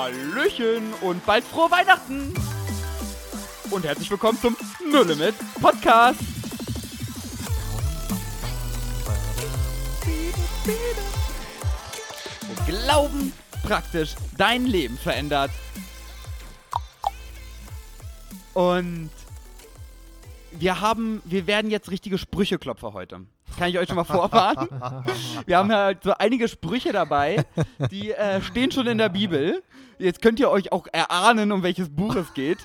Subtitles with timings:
[0.00, 2.32] Hallöchen und bald frohe Weihnachten!
[3.70, 4.56] Und herzlich willkommen zum
[4.90, 6.20] No Limit Podcast!
[12.66, 15.50] Glauben praktisch dein Leben verändert.
[18.54, 19.10] Und
[20.52, 23.26] wir haben, wir werden jetzt richtige Sprücheklopfer heute.
[23.58, 24.68] Kann ich euch schon mal vorwarnen.
[25.46, 27.44] Wir haben halt so einige Sprüche dabei,
[27.90, 29.62] die äh, stehen schon in der Bibel.
[29.98, 32.58] Jetzt könnt ihr euch auch erahnen, um welches Buch es geht.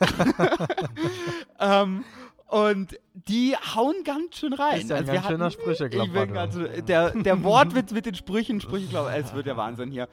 [1.59, 2.05] ähm,
[2.47, 4.87] und die hauen ganz schön rein.
[4.87, 5.89] Das ist ja ein Also ganz schöner
[6.25, 6.33] du.
[6.33, 10.07] ganz, der, der Wortwitz mit den Sprüchen, Sprücheklopfer, es wird der Wahnsinn hier.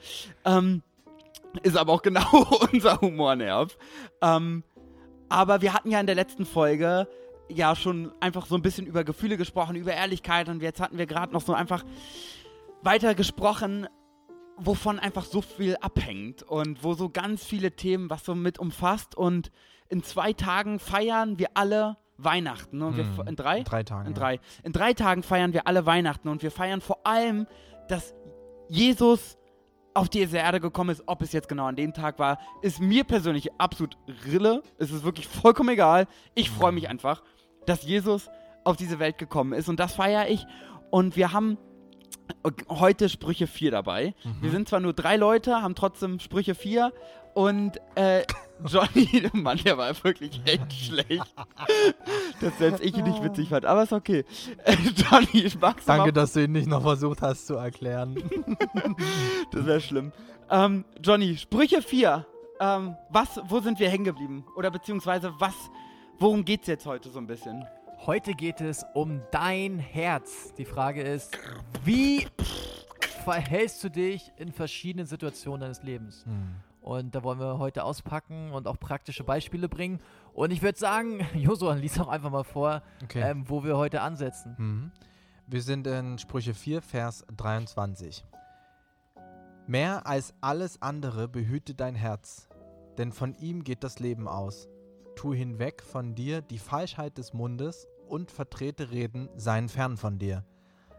[0.45, 0.83] Ähm,
[1.63, 2.25] ist aber auch genau
[2.73, 3.77] unser Humornerv.
[4.21, 4.65] Ähm,
[5.29, 7.07] aber wir hatten ja in der letzten Folge
[7.57, 11.07] ja schon einfach so ein bisschen über Gefühle gesprochen, über Ehrlichkeit und jetzt hatten wir
[11.07, 11.85] gerade noch so einfach
[12.83, 13.87] weiter gesprochen,
[14.57, 19.15] wovon einfach so viel abhängt und wo so ganz viele Themen, was so mit umfasst
[19.17, 19.51] und
[19.89, 23.59] in zwei Tagen feiern wir alle Weihnachten und wir Hm, in drei?
[23.59, 24.19] in drei Tagen, In ja.
[24.19, 24.41] drei.
[24.63, 27.47] In drei Tagen feiern wir alle Weihnachten und wir feiern vor allem,
[27.89, 28.15] dass
[28.69, 29.39] Jesus
[29.95, 33.05] auf diese Erde gekommen ist, ob es jetzt genau an dem Tag war, ist mir
[33.05, 34.63] persönlich absolut Rille.
[34.79, 36.07] Es ist wirklich vollkommen egal.
[36.35, 37.23] Ich freue mich einfach,
[37.67, 38.29] dass Jesus
[38.65, 40.47] auf diese Welt gekommen ist und das feiere ich.
[40.91, 41.59] Und wir haben
[42.69, 44.15] heute Sprüche 4 dabei.
[44.41, 46.93] Wir sind zwar nur drei Leute, haben trotzdem Sprüche 4
[47.35, 48.23] und äh,
[48.67, 51.35] Johnny, Mann, der war wirklich echt schlecht.
[52.41, 54.25] Das selbst ich nicht witzig fand, aber ist okay.
[54.65, 58.17] Äh, Johnny, magst du Danke, mal dass du ihn nicht noch versucht hast zu erklären.
[59.51, 60.13] Das wäre schlimm.
[60.51, 62.27] Ähm, Johnny, Sprüche 4.
[62.61, 64.45] Ähm, was, wo sind wir hängen geblieben?
[64.57, 65.55] Oder beziehungsweise was,
[66.19, 67.67] worum geht's jetzt heute so ein bisschen?
[68.07, 70.53] Heute geht es um dein Herz.
[70.59, 71.37] Die Frage ist,
[71.85, 72.27] wie
[73.25, 76.25] verhältst du dich in verschiedenen Situationen deines Lebens?
[76.25, 76.57] Hm.
[76.81, 80.01] Und da wollen wir heute auspacken und auch praktische Beispiele bringen.
[80.35, 83.21] Und ich würde sagen, Josua, lies auch einfach mal vor, Okay.
[83.23, 84.57] ähm, wo wir heute ansetzen.
[84.59, 84.93] Mhm.
[85.47, 88.25] Wir sind in Sprüche 4, Vers 23.
[89.69, 92.49] Mehr als alles andere behüte dein Herz,
[92.99, 94.69] denn von ihm geht das Leben aus.
[95.17, 100.45] Tu hinweg von dir die Falschheit des Mundes und vertrete Reden seien fern von dir.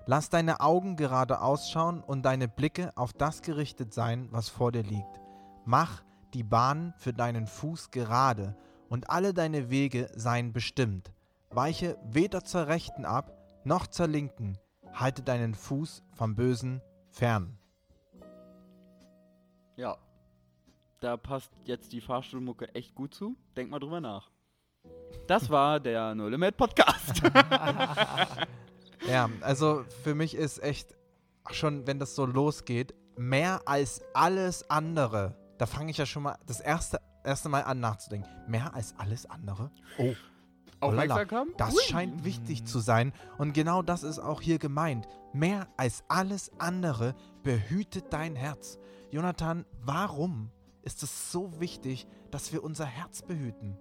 [0.06, 4.84] Lass deine Augen gerade ausschauen und deine Blicke auf das gerichtet sein, was vor dir
[4.84, 5.20] liegt.
[5.66, 6.04] Mach
[6.34, 8.56] die Bahn für deinen Fuß gerade
[8.90, 11.14] und alle deine Wege seien bestimmt.
[11.52, 13.32] Weiche weder zur Rechten ab,
[13.64, 14.58] noch zur Linken.
[14.92, 17.58] Halte deinen Fuß vom Bösen fern.
[19.76, 19.98] Ja.
[21.04, 23.36] Da passt jetzt die Fahrstuhlmucke echt gut zu.
[23.58, 24.32] Denk mal drüber nach.
[25.28, 27.22] Das war der No Limit Podcast.
[29.06, 30.96] Ja, also für mich ist echt
[31.52, 35.36] schon, wenn das so losgeht, mehr als alles andere.
[35.58, 38.30] Da fange ich ja schon mal das erste, erste Mal an nachzudenken.
[38.48, 39.72] Mehr als alles andere?
[39.98, 40.14] Oh.
[40.80, 41.50] Aufmerksam?
[41.58, 41.82] Das Ui.
[41.82, 45.06] scheint wichtig zu sein und genau das ist auch hier gemeint.
[45.34, 47.14] Mehr als alles andere
[47.44, 48.80] behütet dein Herz.
[49.12, 50.50] Jonathan, warum
[50.84, 53.78] ist es so wichtig, dass wir unser Herz behüten?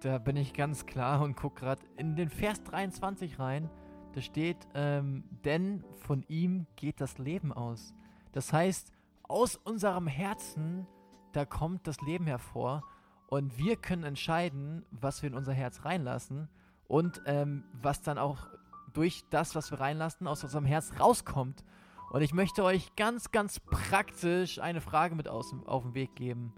[0.00, 3.68] Da bin ich ganz klar und guck gerade in den Vers 23 rein.
[4.12, 7.94] Da steht, ähm, denn von ihm geht das Leben aus.
[8.32, 8.92] Das heißt,
[9.24, 10.86] aus unserem Herzen,
[11.32, 12.84] da kommt das Leben hervor
[13.28, 16.48] und wir können entscheiden, was wir in unser Herz reinlassen
[16.86, 18.46] und ähm, was dann auch
[18.92, 21.64] durch das, was wir reinlassen, aus unserem Herz rauskommt.
[22.10, 26.54] Und ich möchte euch ganz, ganz praktisch eine Frage mit aus, auf den Weg geben,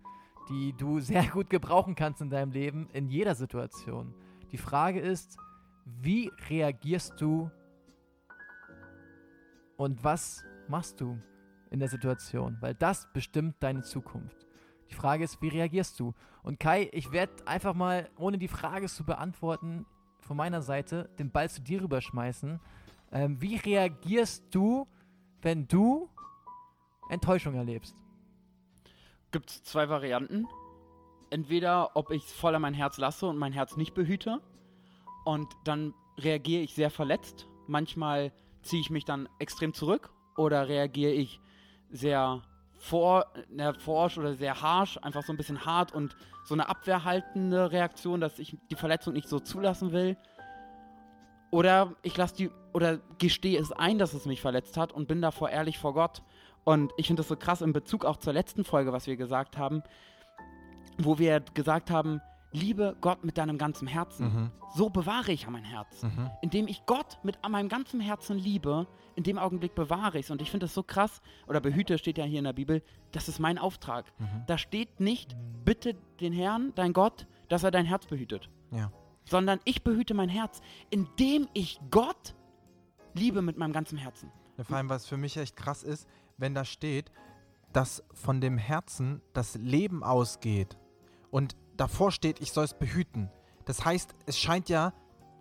[0.49, 4.15] die du sehr gut gebrauchen kannst in deinem Leben, in jeder Situation.
[4.53, 5.37] Die Frage ist,
[5.85, 7.51] wie reagierst du
[9.77, 11.19] und was machst du
[11.71, 12.57] in der Situation?
[12.61, 14.47] Weil das bestimmt deine Zukunft.
[14.91, 16.15] Die Frage ist, wie reagierst du?
[16.43, 19.87] Und Kai, ich werde einfach mal, ohne die Frage zu beantworten,
[20.21, 22.61] von meiner Seite den Ball zu dir rüberschmeißen.
[23.13, 24.87] Ähm, wie reagierst du,
[25.43, 26.09] wenn du
[27.09, 27.95] Enttäuschung erlebst?
[29.31, 30.47] Gibt es zwei Varianten.
[31.31, 34.41] Entweder, ob ich es voll an mein Herz lasse und mein Herz nicht behüte.
[35.25, 37.47] Und dann reagiere ich sehr verletzt.
[37.67, 38.33] Manchmal
[38.63, 40.11] ziehe ich mich dann extrem zurück.
[40.37, 41.41] Oder reagiere ich
[41.91, 42.43] sehr
[42.81, 47.71] vor, na, forsch oder sehr harsh, einfach so ein bisschen hart und so eine abwehrhaltende
[47.71, 50.17] Reaktion, dass ich die Verletzung nicht so zulassen will.
[51.51, 55.21] Oder ich lasse die, oder gestehe es ein, dass es mich verletzt hat und bin
[55.21, 56.23] davor ehrlich vor Gott.
[56.65, 59.57] Und ich finde das so krass in Bezug auch zur letzten Folge, was wir gesagt
[59.57, 59.83] haben,
[60.99, 62.21] wo wir gesagt haben,
[62.53, 64.27] liebe Gott mit deinem ganzen Herzen.
[64.27, 64.51] Mhm.
[64.75, 66.03] So bewahre ich mein Herz.
[66.03, 66.31] Mhm.
[66.43, 68.87] Indem ich Gott mit meinem ganzen Herzen liebe,
[69.17, 70.31] in dem Augenblick bewahre ich es.
[70.31, 72.83] Und ich finde das so krass, oder behüte steht ja hier in der Bibel,
[73.13, 74.07] das ist mein Auftrag.
[74.19, 74.45] Mhm.
[74.47, 78.49] Da steht nicht, bitte den Herrn, dein Gott, dass er dein Herz behütet.
[78.71, 78.93] Ja.
[79.25, 82.35] Sondern ich behüte mein Herz, indem ich Gott
[83.15, 84.31] liebe mit meinem ganzen Herzen.
[84.57, 86.07] Ja, vor allem, was für mich echt krass ist,
[86.37, 87.11] wenn da steht,
[87.73, 90.77] dass von dem Herzen das Leben ausgeht
[91.31, 93.31] und davor steht, ich soll es behüten.
[93.65, 94.93] Das heißt, es scheint ja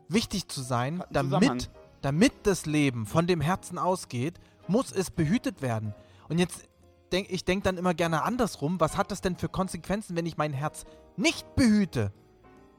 [0.07, 1.71] wichtig zu sein, damit,
[2.01, 5.95] damit das Leben von dem Herzen ausgeht, muss es behütet werden.
[6.27, 6.67] Und jetzt
[7.11, 10.37] denk ich denke dann immer gerne andersrum, was hat das denn für Konsequenzen, wenn ich
[10.37, 10.85] mein Herz
[11.17, 12.13] nicht behüte?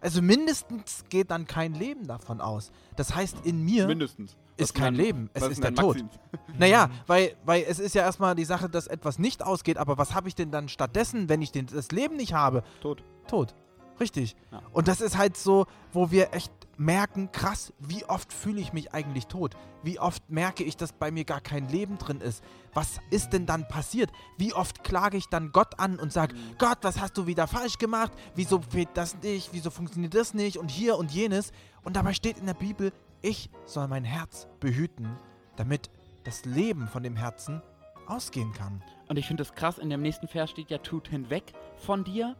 [0.01, 2.73] Also mindestens geht dann kein Leben davon aus.
[2.97, 4.37] Das heißt, in mir Mindestens.
[4.57, 6.05] ist kein Leben, es ist der Tod.
[6.59, 10.15] Naja, weil, weil es ist ja erstmal die Sache, dass etwas nicht ausgeht, aber was
[10.15, 12.63] habe ich denn dann stattdessen, wenn ich den, das Leben nicht habe?
[12.83, 13.03] Tod.
[13.29, 13.55] Tod.
[13.99, 14.37] Richtig.
[14.51, 14.61] Ja.
[14.73, 18.95] Und das ist halt so, wo wir echt merken, krass, wie oft fühle ich mich
[18.95, 19.55] eigentlich tot?
[19.83, 22.43] Wie oft merke ich, dass bei mir gar kein Leben drin ist?
[22.73, 24.11] Was ist denn dann passiert?
[24.39, 26.57] Wie oft klage ich dann Gott an und sage, Mhm.
[26.59, 28.13] Gott, was hast du wieder falsch gemacht?
[28.35, 29.51] Wieso geht das nicht?
[29.53, 30.57] Wieso funktioniert das nicht?
[30.57, 31.53] Und hier und jenes.
[31.83, 35.19] Und dabei steht in der Bibel, ich soll mein Herz behüten,
[35.57, 35.91] damit
[36.25, 37.61] das Leben von dem Herzen
[38.07, 38.83] ausgehen kann.
[39.09, 42.37] Und ich finde das krass, in dem nächsten Vers steht ja, tut hinweg von dir.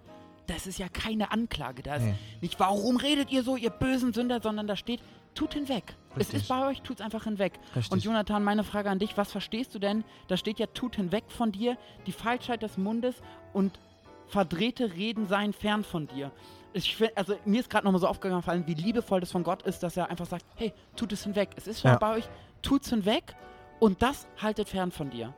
[0.53, 1.83] Das ist ja keine Anklage.
[1.83, 2.15] Da ist Nee.
[2.41, 5.01] nicht, warum redet ihr so, ihr bösen Sünder, sondern da steht,
[5.35, 5.95] tut hinweg.
[6.13, 6.43] Es Richtig.
[6.43, 7.53] ist bei euch, tut's einfach hinweg.
[7.77, 7.93] Richtig.
[7.93, 10.03] Und Jonathan, meine Frage an dich, was verstehst du denn?
[10.29, 11.77] Da steht ja, tut hinweg von dir,
[12.07, 13.15] die Falschheit des Mundes
[13.53, 13.79] und
[14.27, 16.33] verdrehte Reden seien fern von dir.
[16.73, 19.83] Ich find, also mir ist gerade nochmal so aufgefallen, wie liebevoll das von Gott ist,
[19.83, 21.51] dass er einfach sagt, hey, tut es hinweg.
[21.57, 21.99] Es ist schon Ja.
[21.99, 22.29] bei euch,
[22.63, 23.35] tut's hinweg
[23.81, 25.33] und das haltet fern von dir.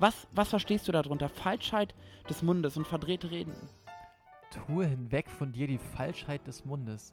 [0.00, 1.28] Was, was verstehst du darunter?
[1.28, 1.94] Falschheit
[2.28, 3.54] des Mundes und verdrehte Reden.
[4.54, 7.12] Tue hinweg von dir die Falschheit des Mundes.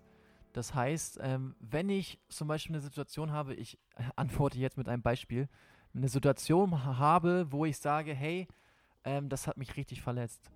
[0.53, 4.87] Das heißt, ähm, wenn ich zum Beispiel eine Situation habe, ich äh, antworte jetzt mit
[4.87, 5.47] einem Beispiel,
[5.93, 8.47] eine Situation ha- habe, wo ich sage, hey,
[9.03, 10.51] ähm, das hat mich richtig verletzt,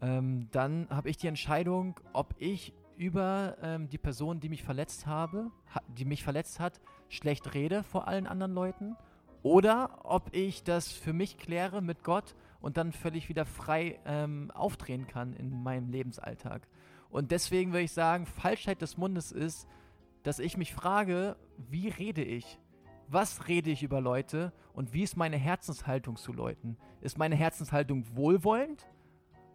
[0.00, 5.06] ähm, dann habe ich die Entscheidung, ob ich über ähm, die Person, die mich verletzt
[5.06, 8.96] habe, ha die mich verletzt hat, schlecht rede vor allen anderen Leuten
[9.42, 14.50] oder ob ich das für mich kläre mit Gott und dann völlig wieder frei ähm,
[14.52, 16.66] aufdrehen kann in meinem Lebensalltag.
[17.10, 19.68] Und deswegen würde ich sagen, Falschheit des Mundes ist,
[20.22, 22.58] dass ich mich frage, wie rede ich?
[23.06, 26.78] Was rede ich über Leute und wie ist meine Herzenshaltung zu Leuten?
[27.02, 28.88] Ist meine Herzenshaltung wohlwollend?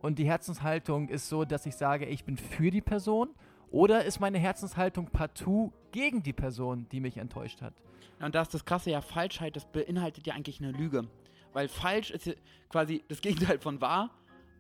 [0.03, 3.31] Und die Herzenshaltung ist so, dass ich sage, ich bin für die Person?
[3.71, 7.73] Oder ist meine Herzenshaltung partout gegen die Person, die mich enttäuscht hat?
[8.19, 11.07] Ja, Und da ist das Krasse ja, Falschheit, das beinhaltet ja eigentlich eine Lüge.
[11.53, 12.35] Weil falsch ist
[12.69, 14.11] quasi das Gegenteil von wahr.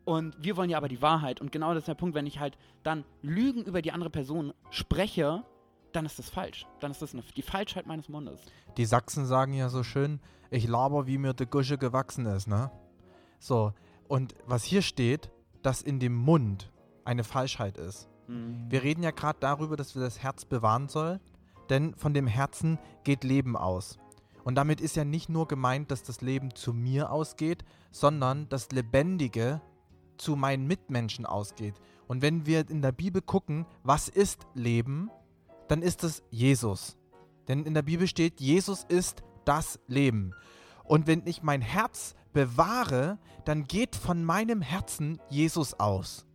[0.05, 1.39] Und wir wollen ja aber die Wahrheit.
[1.39, 4.53] Und genau das ist der Punkt, wenn ich halt dann Lügen über die andere Person
[4.71, 5.43] spreche,
[5.91, 6.65] dann ist das falsch.
[6.79, 8.41] Dann ist das eine, die Falschheit meines Mundes.
[8.77, 10.19] Die Sachsen sagen ja so schön,
[10.49, 12.71] ich laber, wie mir die Gusche gewachsen ist, ne?
[13.39, 13.73] So,
[14.07, 15.29] und was hier steht,
[15.61, 16.71] dass in dem Mund
[17.05, 18.09] eine Falschheit ist.
[18.27, 21.19] Wir reden ja gerade darüber, dass wir das Herz bewahren sollen,
[21.69, 23.97] denn von dem Herzen geht Leben aus.
[24.43, 28.71] Und damit ist ja nicht nur gemeint, dass das Leben zu mir ausgeht, sondern das
[28.71, 29.61] Lebendige
[30.17, 31.75] zu meinen Mitmenschen ausgeht.
[32.07, 35.09] Und wenn wir in der Bibel gucken, was ist Leben,
[35.67, 36.97] dann ist es Jesus.
[37.47, 40.33] Denn in der Bibel steht, Jesus ist das Leben.
[40.83, 46.25] Und wenn ich mein Herz bewahre, dann geht von meinem Herzen Jesus aus.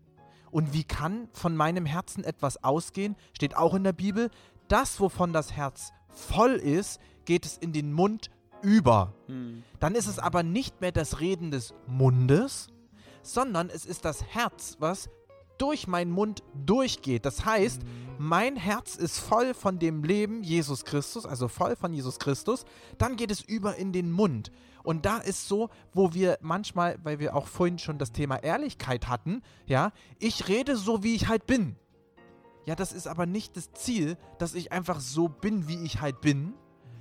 [0.50, 3.16] Und wie kann von meinem Herzen etwas ausgehen?
[3.32, 4.30] Steht auch in der Bibel,
[4.68, 8.31] das, wovon das Herz voll ist, geht es in den Mund
[8.62, 9.14] über.
[9.26, 9.62] Hm.
[9.81, 12.69] Dann ist es aber nicht mehr das Reden des Mundes,
[13.23, 15.09] sondern es ist das Herz, was
[15.59, 17.25] durch meinen Mund durchgeht.
[17.25, 17.83] Das heißt,
[18.19, 22.64] mein Herz ist voll von dem Leben Jesus Christus, also voll von Jesus Christus,
[22.99, 24.50] dann geht es über in den Mund.
[24.83, 29.09] Und da ist so, wo wir manchmal, weil wir auch vorhin schon das Thema Ehrlichkeit
[29.09, 31.76] hatten, ja, ich rede so, wie ich halt bin.
[32.66, 36.21] Ja, das ist aber nicht das Ziel, dass ich einfach so bin, wie ich halt
[36.21, 36.54] bin,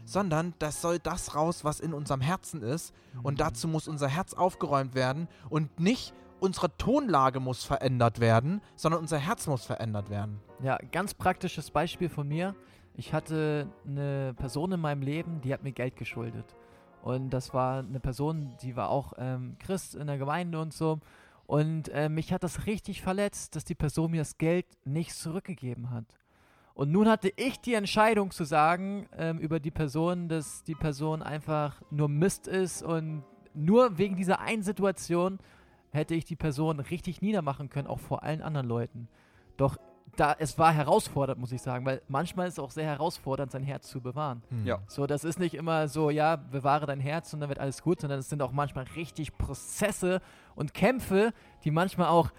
[0.05, 2.93] sondern das soll das raus, was in unserem Herzen ist.
[3.21, 8.99] Und dazu muss unser Herz aufgeräumt werden und nicht unsere Tonlage muss verändert werden, sondern
[9.01, 10.41] unser Herz muss verändert werden.
[10.61, 12.53] Ja, ganz praktisches Beispiel von mir.
[12.95, 16.55] Ich hatte eine Person in meinem Leben, die hat mir Geld geschuldet.
[17.01, 20.99] Und das war eine Person, die war auch ähm, Christ in der Gemeinde und so.
[21.45, 25.91] Und äh, mich hat das richtig verletzt, dass die Person mir das Geld nicht zurückgegeben
[25.91, 26.05] hat.
[26.73, 31.21] Und nun hatte ich die Entscheidung zu sagen ähm, über die Person, dass die Person
[31.21, 35.39] einfach nur Mist ist und nur wegen dieser einen Situation
[35.91, 39.07] hätte ich die Person richtig niedermachen können, auch vor allen anderen Leuten.
[39.57, 39.77] Doch
[40.15, 43.63] da, es war herausfordernd, muss ich sagen, weil manchmal ist es auch sehr herausfordernd, sein
[43.63, 44.43] Herz zu bewahren.
[44.49, 44.65] Hm.
[44.65, 44.79] Ja.
[44.87, 48.01] So, das ist nicht immer so, ja, bewahre dein Herz und dann wird alles gut,
[48.01, 50.21] sondern es sind auch manchmal richtig Prozesse
[50.55, 52.31] und Kämpfe, die manchmal auch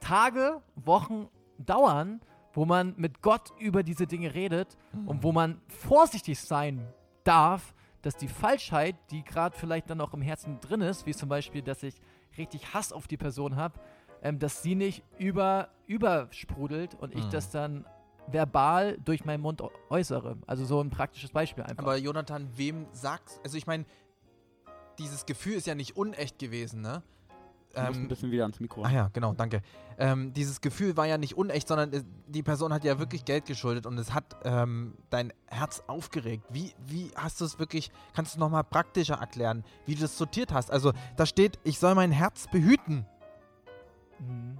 [0.00, 2.20] Tage, Wochen dauern,
[2.54, 6.86] wo man mit Gott über diese Dinge redet und wo man vorsichtig sein
[7.24, 11.28] darf, dass die Falschheit, die gerade vielleicht dann auch im Herzen drin ist, wie zum
[11.28, 11.94] Beispiel, dass ich
[12.38, 13.80] richtig Hass auf die Person habe,
[14.22, 17.30] ähm, dass sie nicht über, übersprudelt und ich Mhm.
[17.30, 17.84] das dann
[18.26, 20.38] verbal durch meinen Mund äu- äußere.
[20.46, 21.82] Also so ein praktisches Beispiel einfach.
[21.84, 23.84] Aber Jonathan, wem sagst Also ich meine,
[24.98, 27.02] dieses Gefühl ist ja nicht unecht gewesen, ne?
[27.74, 28.82] Du musst ein bisschen wieder ans Mikro.
[28.84, 29.62] Ah ja, genau, danke.
[29.98, 33.46] Ähm, dieses Gefühl war ja nicht unecht, sondern es, die Person hat ja wirklich Geld
[33.46, 36.44] geschuldet und es hat ähm, dein Herz aufgeregt.
[36.50, 40.52] Wie, wie hast du es wirklich, kannst du nochmal praktischer erklären, wie du das sortiert
[40.52, 40.70] hast?
[40.70, 43.06] Also da steht, ich soll mein Herz behüten.
[44.18, 44.58] Mhm.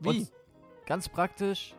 [0.00, 0.08] Wie?
[0.08, 0.32] Und
[0.86, 1.74] ganz praktisch,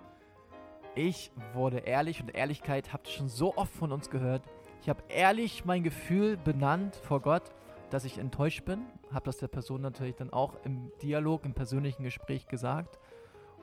[0.96, 4.44] ich wurde ehrlich und Ehrlichkeit habt ihr schon so oft von uns gehört.
[4.82, 7.52] Ich habe ehrlich mein Gefühl benannt vor Gott,
[7.90, 8.82] dass ich enttäuscht bin.
[9.16, 13.00] Habe das der Person natürlich dann auch im Dialog, im persönlichen Gespräch gesagt.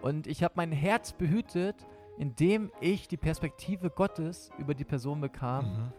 [0.00, 1.86] Und ich habe mein Herz behütet,
[2.18, 5.92] indem ich die Perspektive Gottes über die Person bekam, Mhm.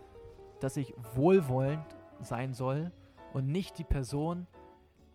[0.59, 1.85] dass ich wohlwollend
[2.19, 2.91] sein soll
[3.33, 4.47] und nicht die Person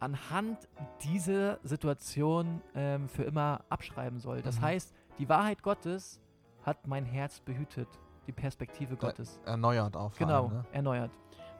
[0.01, 0.69] anhand
[1.03, 4.41] dieser Situation ähm, für immer abschreiben soll.
[4.43, 4.63] Das Mhm.
[4.67, 6.21] heißt, die Wahrheit Gottes
[6.63, 7.89] hat mein Herz behütet,
[8.29, 9.41] die Perspektive Gottes.
[9.45, 10.13] Erneuert auch.
[10.13, 10.65] vor Genau, ne?
[10.71, 11.11] erneuert.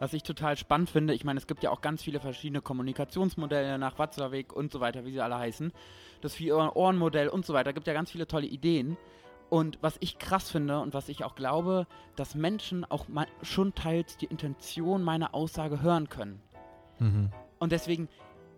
[0.01, 3.79] Was ich total spannend finde, ich meine, es gibt ja auch ganz viele verschiedene Kommunikationsmodelle
[3.79, 5.73] nach Watzlawick und so weiter, wie sie alle heißen.
[6.21, 7.73] Das Vier-Ohren-Modell und so weiter.
[7.73, 8.97] gibt ja ganz viele tolle Ideen.
[9.51, 11.87] Und was ich krass finde und was ich auch glaube,
[12.17, 13.07] dass Menschen auch
[13.43, 16.43] schon teils die Intention meiner Aussage hören können.
[16.99, 17.31] Mhm.
[17.59, 18.09] Und deswegen,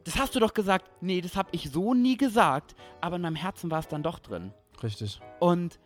[0.04, 3.37] das hast du doch gesagt, nee, das habe ich so nie gesagt, aber in meinem
[3.37, 4.52] Herzen war es dann doch drin.
[4.82, 5.20] Richtig.
[5.38, 5.78] Und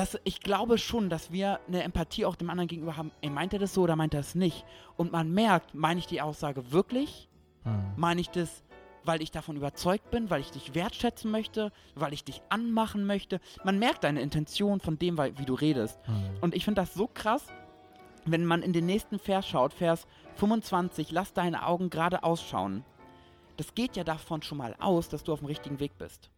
[0.00, 3.12] das, ich glaube schon, dass wir eine Empathie auch dem anderen gegenüber haben.
[3.20, 4.64] Ey, meint er das so oder meint er es nicht?
[4.96, 7.28] Und man merkt, meine ich die Aussage wirklich?
[7.64, 7.92] Mhm.
[7.96, 8.62] Meine ich das,
[9.04, 13.40] weil ich davon überzeugt bin, weil ich dich wertschätzen möchte, weil ich dich anmachen möchte?
[13.62, 16.00] Man merkt deine Intention von dem, wie du redest.
[16.08, 16.38] Mhm.
[16.40, 17.44] Und ich finde das so krass,
[18.24, 22.84] wenn man in den nächsten Vers schaut, Vers 25, lass deine Augen gerade ausschauen.
[23.58, 26.30] Das geht ja davon schon mal aus, dass du auf dem richtigen Weg bist.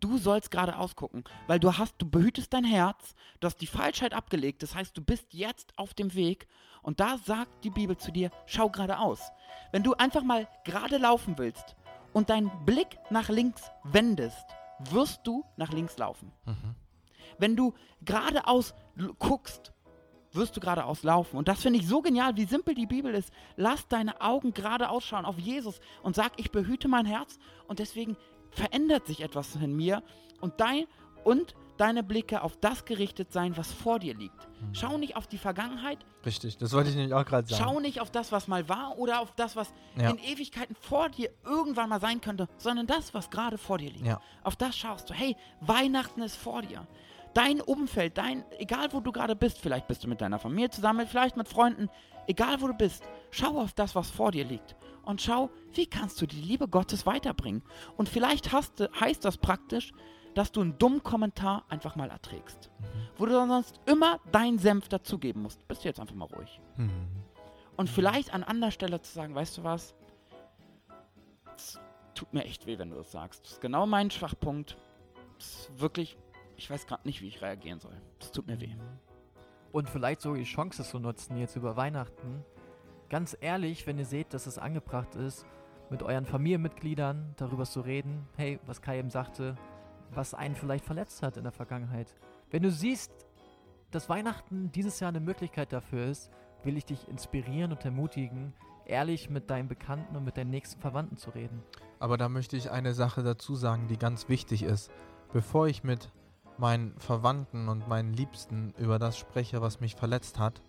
[0.00, 4.14] Du sollst gerade ausgucken, weil du hast, du behütest dein Herz, du hast die Falschheit
[4.14, 6.48] abgelegt, das heißt, du bist jetzt auf dem Weg
[6.82, 9.20] und da sagt die Bibel zu dir, schau geradeaus.
[9.72, 11.76] Wenn du einfach mal gerade laufen willst
[12.14, 14.46] und deinen Blick nach links wendest,
[14.90, 16.32] wirst du nach links laufen.
[16.46, 16.74] Mhm.
[17.38, 18.74] Wenn du geradeaus
[19.18, 19.72] guckst,
[20.32, 21.36] wirst du geradeaus laufen.
[21.36, 23.32] Und das finde ich so genial, wie simpel die Bibel ist.
[23.56, 28.16] Lass deine Augen geradeaus schauen auf Jesus und sag, ich behüte mein Herz und deswegen
[28.50, 30.02] verändert sich etwas in mir
[30.40, 30.86] und dein
[31.24, 34.48] und deine Blicke auf das gerichtet sein, was vor dir liegt.
[34.72, 37.62] Schau nicht auf die Vergangenheit, Richtig, das wollte ich nämlich auch gerade sagen.
[37.64, 40.10] schau nicht auf das, was mal war oder auf das, was Ja.
[40.10, 44.04] in Ewigkeiten vor dir irgendwann mal sein könnte, sondern das, was gerade vor dir liegt.
[44.06, 44.20] Ja.
[44.42, 45.14] Auf das schaust du.
[45.14, 46.86] Hey, Weihnachten ist vor dir.
[47.32, 51.06] Dein Umfeld, dein, egal wo du gerade bist, vielleicht bist du mit deiner Familie zusammen,
[51.06, 51.88] vielleicht mit Freunden,
[52.26, 54.74] egal wo du bist, schau auf das, was vor dir liegt.
[55.04, 57.62] Und schau, wie kannst du die Liebe Gottes weiterbringen.
[57.96, 59.92] Und vielleicht hast heißt das praktisch,
[60.34, 62.70] dass du einen dummen Kommentar einfach mal erträgst.
[63.16, 65.66] Wo du sonst immer deinen Senf dazugeben musst.
[65.66, 66.60] Bist du jetzt einfach mal ruhig.
[66.76, 66.90] Mhm.
[67.76, 69.94] Und vielleicht an anderer Stelle zu sagen, weißt du was?
[71.56, 71.80] Es
[72.14, 73.44] tut mir echt weh, wenn du das sagst.
[73.44, 74.76] Das ist genau mein Schwachpunkt.
[75.38, 76.18] Das ist wirklich,
[76.56, 77.96] ich weiß gerade nicht, wie ich reagieren soll.
[78.18, 78.74] Das tut mir weh.
[79.72, 82.44] Und vielleicht so die Chance zu nutzen, jetzt über Weihnachten.
[83.10, 85.44] Ganz ehrlich, wenn ihr seht, dass es angebracht ist,
[85.90, 89.56] mit euren Familienmitgliedern darüber zu reden, hey, was Kai eben sagte,
[90.12, 92.14] was einen vielleicht verletzt hat in der Vergangenheit.
[92.52, 93.10] Wenn du siehst,
[93.90, 96.30] dass Weihnachten dieses Jahr eine Möglichkeit dafür ist,
[96.62, 98.52] will ich dich inspirieren und ermutigen,
[98.86, 101.64] ehrlich mit deinen Bekannten und mit deinen nächsten Verwandten zu reden.
[101.98, 104.88] Aber da möchte ich eine Sache dazu sagen, die ganz wichtig ist.
[105.32, 106.12] Bevor ich mit
[106.58, 110.62] meinen Verwandten und meinen Liebsten über das spreche, was mich verletzt hat,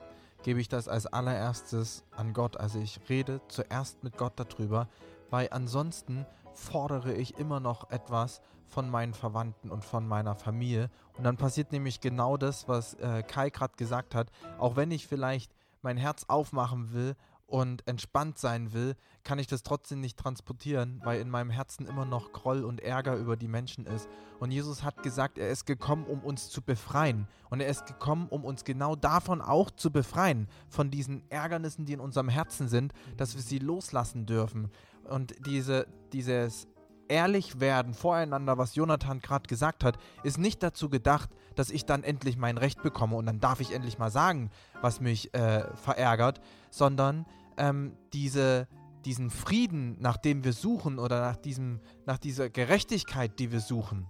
[0.44, 2.58] gebe ich das als allererstes an Gott.
[2.58, 4.88] Also ich rede zuerst mit Gott darüber,
[5.30, 10.90] weil ansonsten fordere ich immer noch etwas von meinen Verwandten und von meiner Familie.
[11.18, 14.32] Und dann passiert nämlich genau das, was äh, Kai gerade gesagt hat.
[14.58, 17.16] Auch wenn ich vielleicht mein Herz aufmachen will
[17.52, 22.06] und entspannt sein will, kann ich das trotzdem nicht transportieren, weil in meinem Herzen immer
[22.06, 24.08] noch Groll und Ärger über die Menschen ist.
[24.40, 27.28] Und Jesus hat gesagt, er ist gekommen, um uns zu befreien.
[27.50, 31.94] Und er ist gekommen, um uns genau davon auch zu befreien, von diesen Ärgernissen, die
[31.94, 34.72] in unserem Herzen sind, dass wir sie loslassen dürfen.
[35.04, 36.68] Und diese, dieses
[37.12, 42.04] ehrlich werden voreinander, was Jonathan gerade gesagt hat, ist nicht dazu gedacht, dass ich dann
[42.04, 44.50] endlich mein Recht bekomme und dann darf ich endlich mal sagen,
[44.82, 46.40] was mich äh, verärgert,
[46.70, 47.26] sondern
[47.58, 48.68] ähm, diese,
[49.06, 54.08] diesen Frieden, nach dem wir suchen oder nach, diesem, nach dieser Gerechtigkeit, die wir suchen,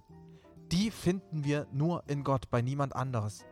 [0.72, 3.46] die finden wir nur in Gott, bei niemand anderes.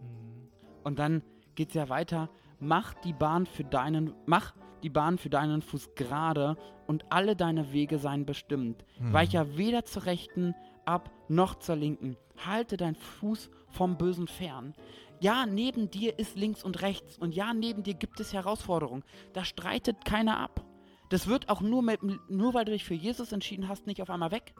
[0.00, 0.48] Mhm.
[0.84, 1.22] Und dann
[1.54, 2.30] geht's ja weiter.
[2.58, 7.72] Mach die Bahn für deinen, mach die Bahn für deinen Fuß gerade und alle deine
[7.72, 8.84] Wege seien bestimmt.
[8.98, 9.12] Hm.
[9.12, 10.54] Weicher weder zur rechten
[10.84, 12.16] ab noch zur linken.
[12.44, 14.74] Halte deinen Fuß vom Bösen fern.
[15.20, 19.04] Ja, neben dir ist links und rechts und ja, neben dir gibt es Herausforderungen.
[19.34, 20.64] Da streitet keiner ab.
[21.10, 22.00] Das wird auch nur, mit,
[22.30, 24.54] nur weil du dich für Jesus entschieden hast, nicht auf einmal weg.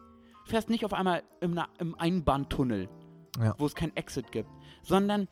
[0.44, 2.88] Du fährst nicht auf einmal im, im Einbahntunnel,
[3.40, 3.54] Ja.
[3.58, 4.50] wo es kein Exit gibt,
[4.82, 5.28] sondern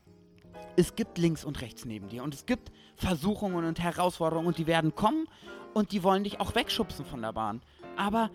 [0.77, 4.67] es gibt links und rechts neben dir und es gibt Versuchungen und Herausforderungen und die
[4.67, 5.27] werden kommen
[5.75, 7.61] und die wollen dich auch wegschubsen von der Bahn.
[7.97, 8.31] Aber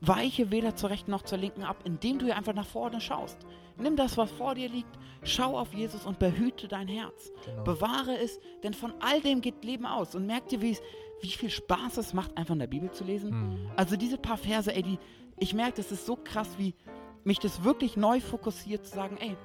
[0.00, 3.38] weiche weder zur rechten noch zur linken ab, indem du einfach nach vorne schaust.
[3.78, 7.32] Nimm das, was vor dir liegt, schau auf Jesus und behüte dein Herz.
[7.44, 7.64] Genau.
[7.64, 10.14] Bewahre es, denn von all dem geht Leben aus.
[10.14, 10.76] Und merk dir, wie,
[11.22, 13.30] viel Spaß es macht, einfach in der Bibel zu lesen.
[13.30, 13.70] Hm.
[13.76, 14.98] Also diese paar Verse, ey, die,
[15.38, 16.74] ich merke, das ist so krass, wie
[17.24, 19.36] mich das wirklich neu fokussiert, zu sagen, ey,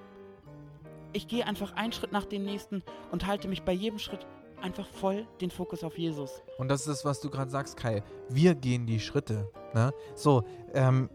[1.13, 4.25] ich gehe einfach einen Schritt nach dem nächsten und halte mich bei jedem Schritt
[4.61, 6.41] einfach voll den Fokus auf Jesus.
[6.57, 8.03] Und das ist das, was du gerade sagst, Kai.
[8.29, 9.51] Wir gehen die Schritte.
[9.73, 9.93] Ne?
[10.15, 11.09] So, ähm,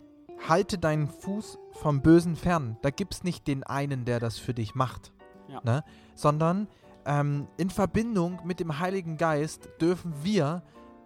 [0.47, 2.77] halte deinen Fuß vom Bösen fern.
[2.83, 5.13] Da gibt es nicht den einen, der das für dich macht.
[5.49, 5.61] Ja.
[5.65, 5.85] Ne?
[6.15, 6.69] Sondern
[7.07, 10.63] ähm, in Verbindung mit dem Heiligen Geist dürfen wir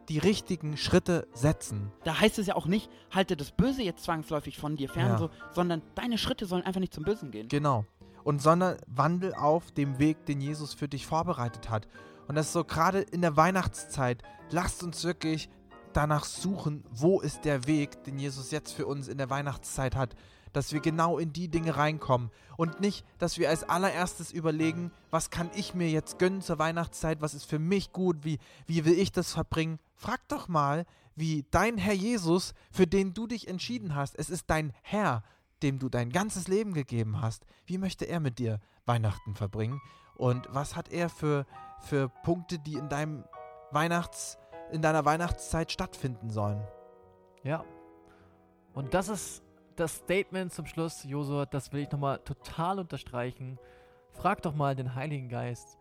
[0.08, 1.92] die richtigen Schritte setzen.
[2.04, 5.18] Da heißt es ja auch nicht, halte das Böse jetzt zwangsläufig von dir fern, Ja.
[5.18, 7.48] so, sondern deine Schritte sollen einfach nicht zum Bösen gehen.
[7.48, 7.86] Genau.
[8.24, 11.86] Und sondern wandel auf dem Weg, den Jesus für dich vorbereitet hat.
[12.28, 14.22] Und das ist so gerade in der Weihnachtszeit.
[14.50, 15.48] Lasst uns wirklich
[15.92, 20.14] danach suchen, wo ist der Weg, den Jesus jetzt für uns in der Weihnachtszeit hat.
[20.52, 22.30] Dass wir genau in die Dinge reinkommen.
[22.58, 27.22] Und nicht, dass wir als allererstes überlegen, was kann ich mir jetzt gönnen zur Weihnachtszeit,
[27.22, 29.78] was ist für mich gut, wie, wie will ich das verbringen.
[29.94, 30.84] Frag doch mal,
[31.14, 35.22] wie dein Herr Jesus, für den du dich entschieden hast, es ist dein Herr,
[35.62, 39.80] dem du dein ganzes Leben gegeben hast, wie möchte er mit dir Weihnachten verbringen?
[40.16, 41.46] Und was hat er für,
[41.80, 43.24] für Punkte, die in deinem
[43.70, 44.38] Weihnachts,
[44.72, 46.62] in deiner Weihnachtszeit stattfinden sollen?
[47.44, 47.64] Ja.
[48.74, 49.42] Und das ist
[49.76, 53.58] das Statement zum Schluss, Josua, das will ich nochmal total unterstreichen.
[54.10, 55.78] Frag doch mal den Heiligen Geist,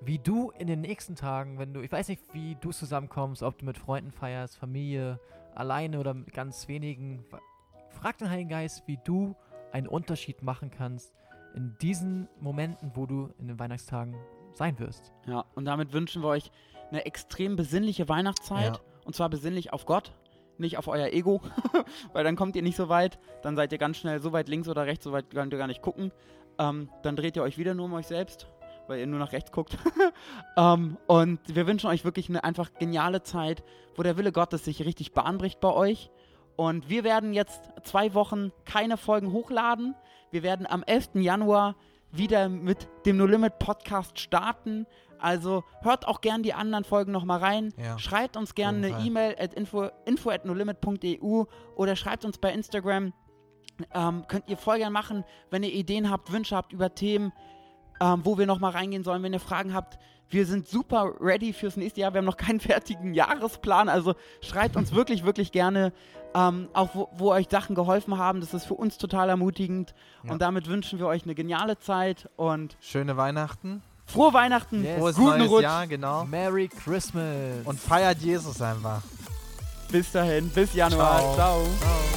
[0.00, 3.58] wie du in den nächsten Tagen, wenn du, ich weiß nicht, wie du zusammenkommst, ob
[3.58, 5.20] du mit Freunden feierst, Familie,
[5.54, 7.24] alleine oder mit ganz wenigen.
[7.90, 9.34] Frag den Heiligen Geist, wie du
[9.72, 11.14] einen Unterschied machen kannst
[11.54, 14.16] in diesen Momenten, wo du in den Weihnachtstagen
[14.56, 15.12] sein wirst.
[15.26, 16.50] Ja, und damit wünschen wir euch
[16.90, 18.76] eine extrem besinnliche Weihnachtszeit.
[18.76, 18.82] Ja.
[19.04, 20.12] Und zwar besinnlich auf Gott,
[20.58, 21.40] nicht auf euer Ego,
[22.12, 23.18] weil dann kommt ihr nicht so weit.
[23.42, 25.66] Dann seid ihr ganz schnell so weit links oder rechts, so weit könnt ihr gar
[25.66, 26.12] nicht gucken.
[26.58, 28.48] Ähm, dann dreht ihr euch wieder nur um euch selbst,
[28.86, 29.76] weil ihr nur nach rechts guckt.
[30.56, 33.64] ähm, und wir wünschen euch wirklich eine einfach geniale Zeit,
[33.96, 36.10] wo der Wille Gottes sich richtig Bahn bricht bei euch.
[36.56, 39.96] Und wir werden jetzt zwei Wochen keine Folgen hochladen.
[40.30, 41.10] Wir werden am 11.
[41.14, 41.74] Januar
[42.16, 44.86] wieder mit dem No Limit Podcast starten.
[45.18, 47.72] Also hört auch gern die anderen Folgen nochmal rein.
[47.76, 47.98] Ja.
[47.98, 49.06] Schreibt uns gerne eine.
[49.06, 51.44] E-Mail at info, info at nolimit.eu
[51.76, 53.12] oder schreibt uns bei Instagram.
[53.92, 57.32] Ähm, könnt ihr voll gern machen, wenn ihr Ideen habt, Wünsche habt über Themen,
[58.00, 59.98] ähm, wo wir nochmal reingehen sollen, wenn ihr Fragen habt.
[60.30, 62.12] Wir sind super ready fürs nächste Jahr.
[62.14, 63.88] Wir haben noch keinen fertigen Jahresplan.
[63.88, 65.92] Also schreibt uns wirklich, wirklich gerne,
[66.34, 68.40] ähm, auch wo, wo euch Sachen geholfen haben.
[68.40, 69.94] Das ist für uns total ermutigend.
[70.24, 70.32] Ja.
[70.32, 74.98] Und damit wünschen wir euch eine geniale Zeit und Schöne Weihnachten, frohe Weihnachten, Yes.
[74.98, 75.62] frohes guten neues Rutsch.
[75.62, 76.24] Jahr, genau.
[76.24, 77.64] Merry Christmas!
[77.64, 79.02] Und feiert Jesus einfach.
[79.92, 81.20] Bis dahin, bis Januar.
[81.20, 81.34] Ciao.
[81.34, 81.62] Ciao.
[81.80, 82.13] Ciao.